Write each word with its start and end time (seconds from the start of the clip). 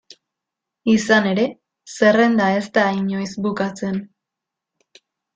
Izan 0.93 1.27
ere, 1.31 1.43
zerrenda 1.95 2.47
ez 2.61 2.63
da 2.77 2.85
inoiz 3.01 3.29
bukatzen. 3.47 4.01